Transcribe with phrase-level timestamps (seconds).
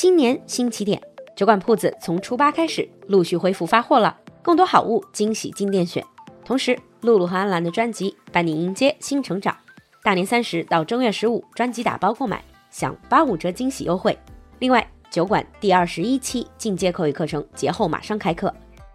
[0.00, 0.98] 新年新起点，
[1.36, 6.02] 酒馆铺子从初八开始陆续恢复发货了，更多好物惊喜进店选。
[6.42, 9.54] 同时，露露和安澜的专辑伴你迎接新成长。
[10.02, 14.18] 大年三十到正月十五，专辑打包购买享八五折惊喜优惠。
[14.58, 18.50] 另外，酒馆第二十一期进阶口语课程节后马上开课，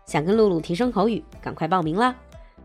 [0.07, 2.15] 想跟露露提升口语，赶快报名啦！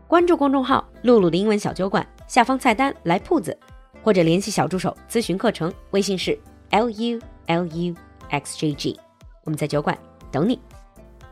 [0.07, 3.55] 关注公众号“露露的英文小酒馆”，下方菜单来铺子，
[4.01, 6.35] 或者联系小助手咨询课程，微信是
[6.71, 7.95] l u l u
[8.30, 8.98] x j g，
[9.44, 9.96] 我们在酒馆
[10.30, 10.60] 等你。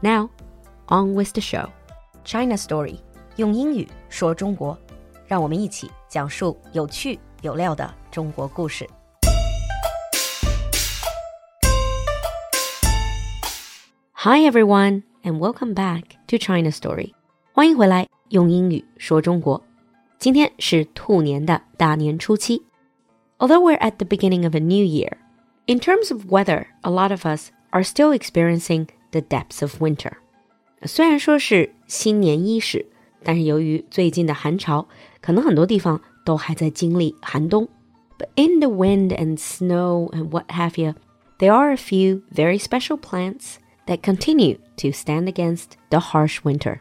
[0.01, 0.29] Now
[0.89, 1.69] on with the show,
[2.25, 2.99] China Story，
[3.37, 4.79] 用英语说中国，
[5.27, 8.89] 让我们一起讲述有趣有料的中国故事。
[14.13, 17.13] Hi everyone, and welcome back to China Story.
[17.53, 19.63] 欢迎回来，用英语说中国。
[20.19, 22.63] 今天是兔年的大年初七。
[23.37, 25.13] Although we're at the beginning of a new year,
[25.69, 30.13] in terms of weather, a lot of us are still experiencing the depths of winter.
[30.85, 32.87] 虽然说是新年伊始，
[33.23, 34.87] 但是由于最近的寒潮，
[35.21, 37.69] 可能很多地方都还在经历寒冬。
[38.19, 40.95] But in the wind and snow and what have you,
[41.39, 46.81] there are a few very special plants that continue to stand against the harsh winter.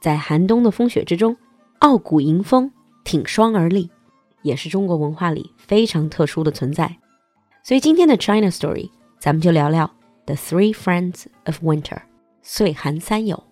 [0.00, 1.36] 在寒冬的风雪之中，
[1.80, 2.70] 傲骨迎风，
[3.04, 3.90] 挺霜而立，
[4.42, 6.96] 也是中国文化里非常特殊的存在。
[7.62, 9.90] 所以今天的 China Story，咱们就聊聊
[10.26, 12.02] The Three Friends of Winter，
[12.42, 13.44] 岁寒三友。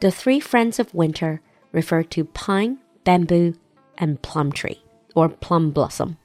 [0.00, 1.40] The Three Friends of Winter
[1.72, 3.54] refer to pine, bamboo,
[3.96, 4.78] and plum tree
[5.14, 6.16] or plum blossom。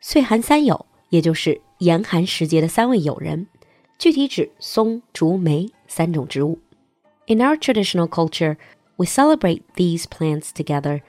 [0.00, 3.46] 岁寒三友，也就是严寒时节的三位友人。
[3.98, 6.58] 具体指松、竹、梅三种植物。
[7.26, 8.56] In our traditional culture,
[8.96, 11.00] we celebrate these plants together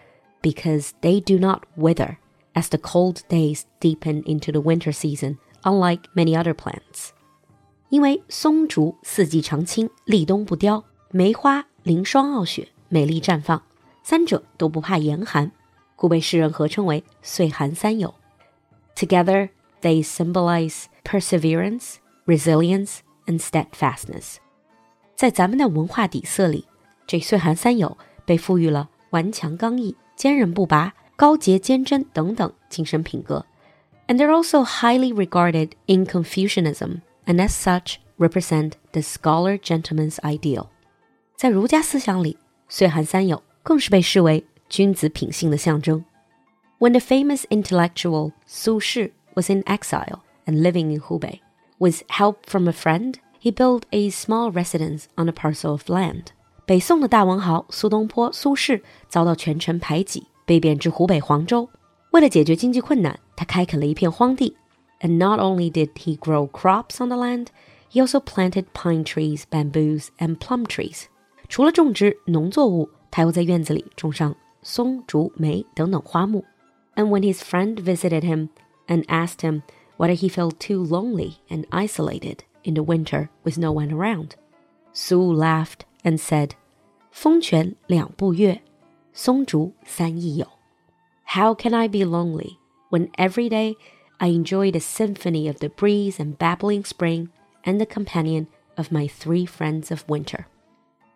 [0.41, 2.17] because they do not wither
[2.55, 7.11] as the cold days deepen into the winter season, unlike many other plants.
[7.89, 13.62] 因为松竹四季常青，历冬不凋；梅花凌霜傲雪，美丽绽放。
[14.03, 15.53] 三者都不怕严寒，
[15.94, 18.15] 故被世人合称为“岁寒三友”。
[18.97, 19.50] Together,
[19.81, 24.37] they symbolize perseverance, resilience, and steadfastness.
[25.15, 26.66] 在咱们的文化底色里，
[27.06, 30.94] 这“岁寒三友”被赋予了顽强刚毅、坚韧不拔。
[31.22, 33.45] 高洁坚贞等等精神品格。
[34.07, 40.68] And they're also highly regarded in Confucianism, and as such represent the scholar gentleman's ideal.
[41.35, 42.38] 在儒家思想里，
[42.69, 46.03] 岁寒三友更是被视为君子品性的象征。
[46.79, 51.40] When the famous intellectual Su Shi was in exile and living in Hubei,
[51.79, 56.28] with help from a friend, he built a small residence on a parcel of land.
[56.66, 61.69] 北宋的大文豪苏东坡苏轼遭到权臣排挤， 被贬至湖北黄州。
[62.10, 64.56] 为了解决经济困难，他开垦了一片荒地。
[65.00, 67.47] And not only did he grow crops on the land,
[67.91, 71.04] he also planted pine trees, bamboos, and plum trees.
[71.48, 76.44] 除了种植农作物，他又在院子里种上松、竹、梅等等花木。
[76.94, 78.48] And when his friend visited him
[78.86, 79.62] and asked him
[79.97, 84.31] whether he felt too lonely and isolated in the winter with no one around,
[84.92, 86.50] Su laughed and said,
[87.10, 88.60] 风泉两部乐,
[89.12, 90.47] 松竹三益友.
[91.27, 92.56] How can I be lonely
[92.91, 93.77] when every day
[94.19, 97.28] I enjoy the symphony of the breeze and babbling spring
[97.65, 98.47] and the companion
[98.77, 100.45] of my three friends of winter?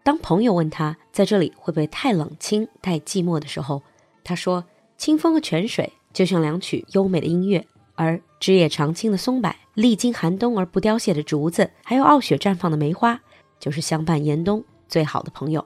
[0.03, 3.83] 当朋友问他在这里会不会太冷清、太寂寞的时候，
[4.23, 4.65] 他说
[4.97, 13.21] ：“清风和泉水就像两曲优美的音乐，而枝叶常青的松柏，历经寒冬而不凋谢的竹子，还有傲雪绽放的梅花，
[13.59, 15.65] 就是相伴严冬最好的朋友。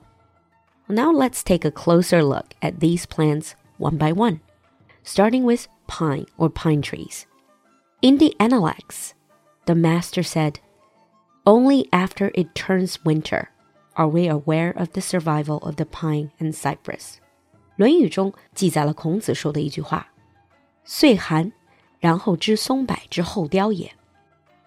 [0.89, 4.39] Now let's take a closer look at these plants one by one,
[5.03, 7.25] starting with pine or pine trees.
[8.01, 9.13] In the Analects,
[9.65, 10.59] the master said,
[11.45, 13.49] Only after it turns winter
[13.95, 17.19] are we aware of the survival of the pine and cypress.
[17.77, 21.51] 论语中记载了孔子说的一句话：“岁寒
[21.99, 23.91] 然后知松柏之后凋也。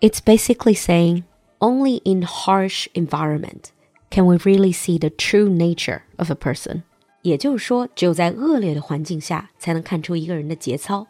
[0.00, 1.24] It's basically saying
[1.58, 3.70] only in harsh environment
[4.12, 6.82] can we really see the true nature of a person。
[7.22, 11.06] 也就是说，只有在恶劣的环境下，才能看出一个人的节操，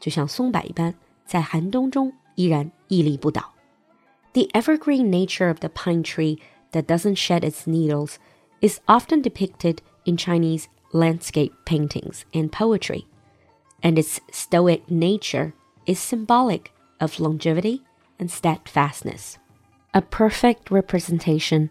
[0.00, 0.94] 就像松柏一般，
[1.26, 3.52] 在寒冬中依然屹立不倒。
[4.32, 6.38] The evergreen nature of the pine tree
[6.72, 8.16] that doesn't shed its needles
[8.60, 13.06] is often depicted in Chinese landscape paintings and poetry,
[13.82, 15.52] and its stoic nature
[15.86, 17.82] is symbolic of longevity
[18.18, 19.38] and steadfastness,
[19.92, 21.70] a perfect representation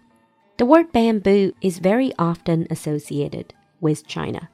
[0.60, 4.48] the word bamboo is very often associated with China,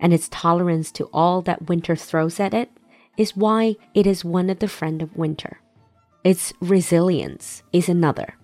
[0.00, 2.70] and its tolerance to all that winter throws at it
[3.16, 5.60] is why it is one of the friend of winter.
[6.24, 8.36] Its resilience is another.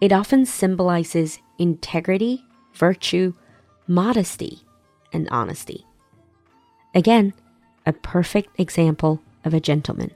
[0.00, 2.44] It often symbolizes integrity
[2.74, 3.32] virtue,
[3.86, 4.60] modesty,
[5.12, 5.86] and honesty.
[6.94, 7.32] Again,
[7.86, 10.10] a perfect example of a gentleman.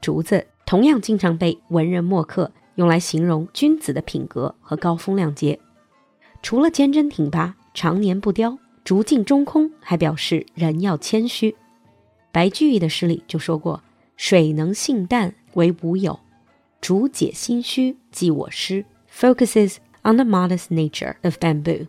[0.00, 5.59] 竹子同样经常被文人墨客 用来形容君子的品格和高风亮节。
[6.41, 11.55] 除了坚贞挺拔、常年不凋、竹径中空，还表示人要谦虚。
[12.31, 13.83] 白居易的诗里就说过
[14.15, 16.19] ：“水能性淡为吾友，
[16.79, 21.87] 竹解心虚寄我师。” focuses on the modest nature of bamboo.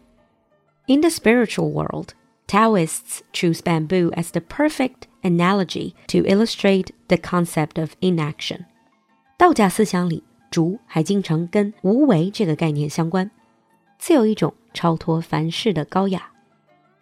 [0.87, 2.15] In the spiritual world,
[2.47, 8.61] Taoists choose bamboo as the perfect analogy to illustrate the concept of inaction.
[9.37, 13.30] 道家思想里，竹还经常跟无为这个概念相关，
[13.98, 16.32] 自有一种超脱凡世的高雅。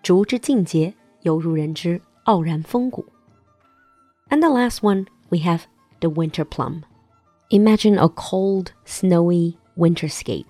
[0.01, 3.05] 竹之境界，犹如人之傲然风骨。
[4.29, 5.63] And the last one, we have
[5.99, 6.83] the winter plum.
[7.49, 10.45] Imagine a cold, snowy winterscape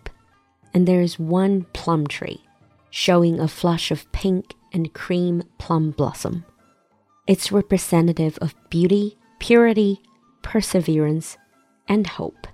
[0.73, 2.41] and there is one plum tree
[2.91, 6.43] showing a flush of pink and cream plum blossom.
[7.27, 10.01] It's representative of beauty, purity,
[10.43, 11.38] perseverance,
[11.88, 12.47] and hope.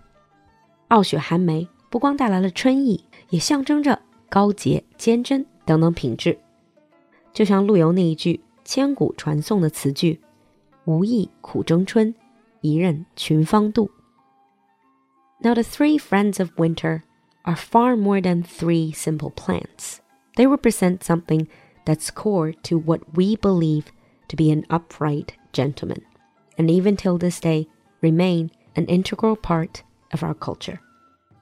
[0.92, 6.38] 傲雪寒梅不光带来了春意，也象征着高洁、坚贞等等品质。
[7.34, 10.20] 就像陆游那一句千古传颂的词句：“
[10.86, 12.14] 无意苦争春，
[12.62, 13.90] 一任群芳妒。”
[15.40, 17.04] Now the three friends of winter
[17.44, 19.98] are far more than three simple plants.
[20.36, 21.48] They represent something
[21.86, 23.86] that's core to what we believe
[24.28, 26.02] to be an upright gentleman,
[26.58, 27.68] and even till this day
[28.02, 30.78] remain an integral part of our culture.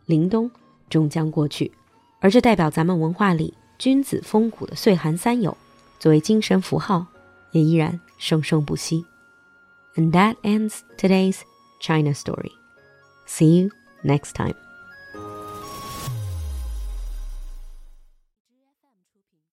[0.07, 0.51] 凛冬
[0.89, 1.71] 终将过去，
[2.19, 5.57] 而这代表咱们文化里君子风骨的岁寒三友，
[5.99, 7.07] 作为精神符号，
[7.51, 9.05] 也依然生生不息。
[9.95, 11.39] And that ends today's
[11.79, 12.51] China story.
[13.27, 13.69] See you
[14.03, 14.55] next time.